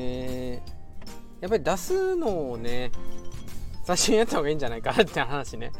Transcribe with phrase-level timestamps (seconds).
[0.00, 0.62] え
[1.40, 2.90] やっぱり出すのをね
[3.84, 5.72] 最初にやった方がいいんじゃないかって話ね。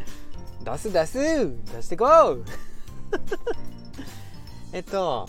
[0.64, 1.18] 出す出す
[1.74, 2.44] 出してこう。
[4.72, 5.28] えっと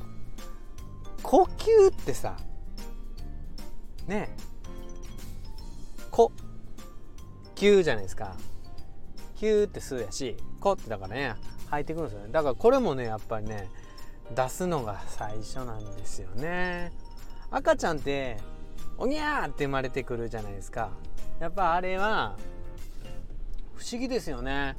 [1.24, 2.36] 呼吸ってさ
[4.08, 4.36] ね
[6.10, 6.32] 呼
[7.56, 8.36] 吸じゃないですか。
[9.36, 11.36] キューって吸うやしコってだからね
[11.68, 12.32] 入ってくるんですよね。
[12.32, 13.70] だからこれもねやっぱりね
[14.36, 16.92] 出すのが最初なんですよね。
[17.52, 18.38] 赤ちゃんって
[19.02, 20.92] おにゃーって生まれてくるじゃないですか
[21.40, 22.36] やっぱあれは
[23.76, 24.76] 不思議ですよね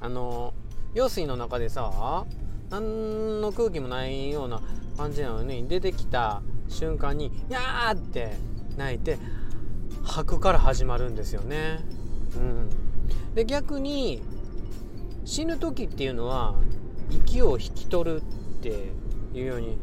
[0.00, 0.52] あの
[0.92, 2.26] 用水の中でさ
[2.68, 4.60] 何の空気もないような
[4.98, 8.34] 感じなのに出てきた瞬間に「やー!」って
[8.76, 9.18] 泣いて
[10.04, 11.80] 吐くから始まるんですよね。
[12.36, 12.70] うん、
[13.34, 14.22] で逆に
[15.24, 16.54] 死ぬ時っていうのは
[17.10, 18.24] 息を引き取るっ
[18.60, 18.92] て
[19.32, 19.78] いうように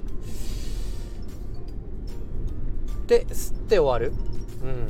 [3.10, 4.14] で吸って終わる。
[4.64, 4.88] うん。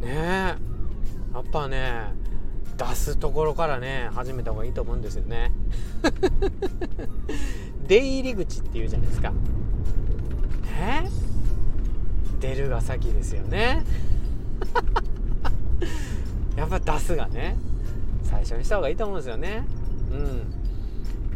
[0.00, 0.12] ねえ。
[1.34, 2.14] やっぱね
[2.78, 5.50] 出すところからね始めた方がいいと思うんですよね。
[7.88, 9.32] 出入り口っていうじゃないですか。
[10.78, 11.10] ね
[12.38, 13.84] 出るが先ですよね。
[16.56, 17.56] やっぱ出すがね
[18.22, 19.66] 最初にした方がいいと思うんですよね。
[20.12, 20.65] うん。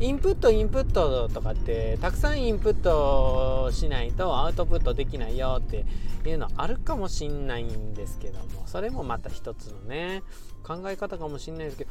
[0.01, 5.85] インプットインプットとかってたくさんインプットしないとアウトプットできないよって
[6.27, 10.23] いうのあるかもしんないんですけどもそれもまた一つのね
[10.63, 11.91] 考え方かもしんないですけど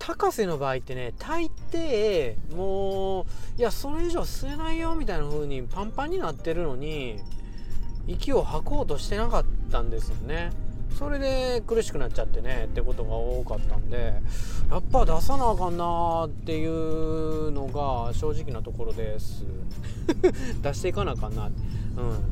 [0.00, 3.24] 高瀬の場合ってね大抵もう
[3.56, 7.20] いやそれ以上吸えないよみたいな風にパンパンになってるのに
[8.08, 10.50] 息を吐こうとしてなかったんですよね。
[10.98, 14.14] それで苦しくなっちゃってねってことが多かったんで
[14.70, 19.44] やっぱ出さなあかんなっていうのが正直なところです。
[20.62, 21.52] 出していかなあかんな、うん、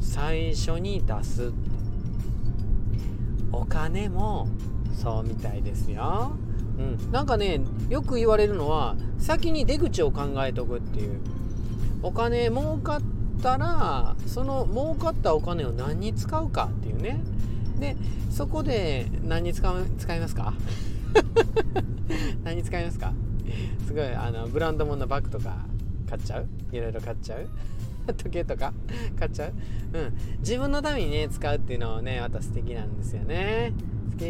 [0.01, 1.53] 最初に出す。
[3.53, 4.49] お金も
[4.95, 6.33] そうみたいですよ、
[6.79, 11.21] うん、なんかねよく言われるのは先に出口を考えとくっていう。
[12.03, 13.01] お金儲かっ
[13.43, 17.21] たらその儲かったお金を何に使うかっていうね。
[17.81, 17.97] で
[18.31, 20.55] そこで何に使う使いますか？
[22.45, 23.13] 何に使いますか？
[23.87, 25.57] すごいあのブランド物のバッグとか
[26.09, 26.47] 買っちゃう？
[26.73, 27.49] いろいろ買っちゃう？
[28.17, 28.73] 時計とか
[29.19, 29.53] 買っちゃう？
[29.93, 30.13] うん。
[30.41, 33.73] 自分のためにね使うっていうのはねまた素敵なんですよね。
[34.19, 34.27] 素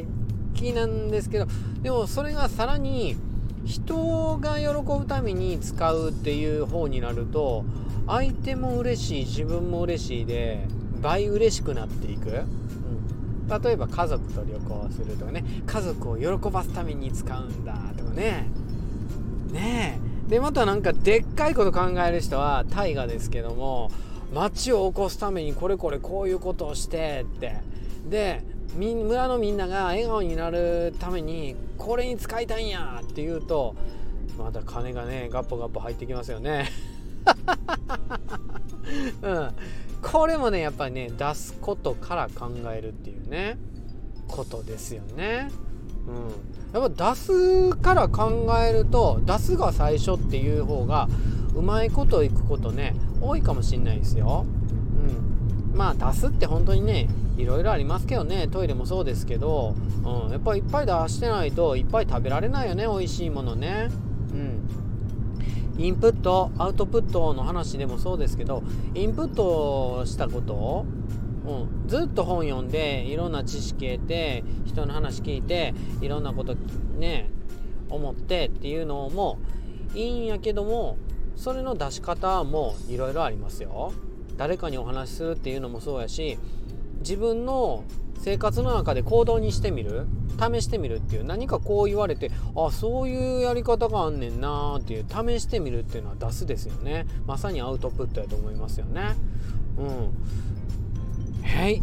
[0.54, 1.46] 敵なんですけど
[1.82, 3.16] でもそれがさらに
[3.64, 4.66] 人が喜
[4.98, 7.64] ぶために使うっていう方になると
[8.06, 10.66] 相手も嬉しい自分も嬉しいで
[11.02, 12.28] 倍嬉しくなっていく。
[12.30, 12.44] うん。
[13.58, 18.46] 例えば家族と旅行するとかね家族を喜ばすために使うんだとかね。
[19.52, 20.30] ねえ。
[20.30, 23.90] でまたなんかでっかいこと考える人は大河ですけども
[24.32, 27.56] 町を起こすためにこれこれこういうことをしてって。
[28.08, 28.42] で
[28.76, 33.74] 村のみんなが笑顔になるためにこれに使いたいんやって言うと
[34.38, 36.70] また金がねガッポガッポ入ってきますよね。
[39.22, 39.50] うん。
[40.02, 43.58] これもねやっぱりね出すことから考えるっていうね
[44.26, 45.50] ことですよね。
[46.72, 51.08] うん、やっぱ出すから考えると出すが最初っていう方が
[51.54, 54.46] うまいこといくことね多いかもしんないですよ。
[55.72, 59.74] うん、まあ出すって本当にねいろいろありますけどねトイレもそうですけど、
[60.04, 63.88] うん、やっぱりいっぱい出してないといっぱい食べられないよね美味しいものね。
[64.32, 64.89] うん
[65.78, 68.62] インプットアウトプットの話でもそうですけど
[68.94, 70.86] インプットしたことを、
[71.47, 76.54] うん、ずっと本読んでいろんな知識得て人の話聞いていろんなこと
[76.98, 77.30] ね
[77.88, 79.38] 思ってっていうのも
[79.94, 80.97] いいんやけども
[81.36, 83.92] それの出し方もいろいろありますよ。
[84.36, 86.38] 誰かにお話しするっていうのもそうやし
[87.00, 87.84] 自分の
[88.22, 90.06] 生活の中で行動にしてみる？
[90.38, 97.06] 試してみるっていう何かこう言われてあそういうやり方があんねんなっていう試してみるっていうのは出すですよね。
[97.27, 99.16] まさにアウトプットやと思いますよね。
[99.78, 99.86] うん。
[101.44, 101.83] はい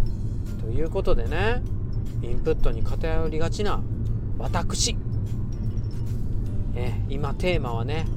[0.62, 1.62] ということでね
[2.22, 3.82] インプットに偏りがちな
[4.38, 4.98] 私。
[6.76, 8.08] え今テーマはね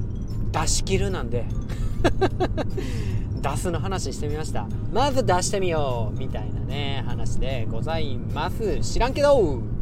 [0.51, 1.45] 出し切るなんで。
[3.41, 4.67] 出すの話してみました。
[4.93, 6.19] まず出してみよう。
[6.19, 8.79] みたいなね話でございます。
[8.81, 9.80] 知らんけど。